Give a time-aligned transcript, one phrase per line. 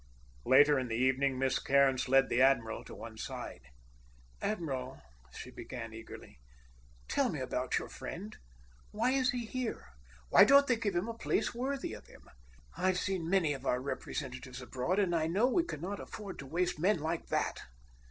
[0.45, 3.61] Later in the evening Miss Cairns led the admiral to one side.
[4.41, 4.99] "Admiral,"
[5.31, 6.39] she began eagerly,
[7.07, 8.35] "tell me about your friend.
[8.89, 9.89] Why is he here?
[10.29, 12.23] Why don't they give him a place worthy of him?
[12.75, 16.79] I've seen many of our representatives abroad, and I know we cannot afford to waste
[16.79, 17.59] men like that."